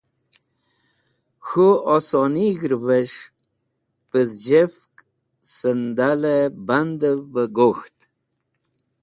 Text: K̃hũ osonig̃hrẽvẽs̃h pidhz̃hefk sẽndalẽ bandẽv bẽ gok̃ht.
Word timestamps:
K̃hũ 1.45 1.67
osonig̃hrẽvẽs̃h 1.95 3.21
pidhz̃hefk 4.09 4.93
sẽndalẽ 5.55 6.45
bandẽv 6.67 7.19
bẽ 7.33 7.49
gok̃ht. 7.55 7.97